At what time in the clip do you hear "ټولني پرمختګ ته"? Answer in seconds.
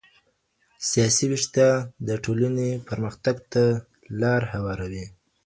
2.23-3.63